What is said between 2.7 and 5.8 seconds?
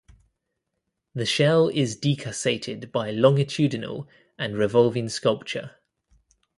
by longitudinal and revolving sculpture.